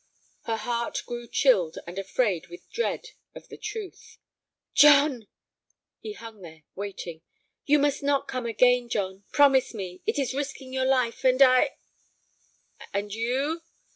Her 0.45 0.57
heart 0.57 1.03
grew 1.05 1.27
chilled 1.27 1.77
and 1.85 1.99
afraid 1.99 2.47
with 2.47 2.67
dread 2.71 3.09
of 3.35 3.49
the 3.49 3.55
truth. 3.57 4.17
"John!" 4.73 5.27
He 5.99 6.13
hung 6.13 6.41
there, 6.41 6.63
waiting. 6.73 7.21
"You 7.67 7.77
must 7.77 8.01
not 8.01 8.27
come 8.27 8.47
again, 8.47 8.89
John. 8.89 9.25
Promise 9.31 9.75
me; 9.75 10.01
it 10.07 10.17
is 10.17 10.33
risking 10.33 10.73
your 10.73 10.85
life, 10.85 11.23
and 11.23 11.39
I—" 11.39 11.75
"And 12.91 13.13
you?" 13.13 13.61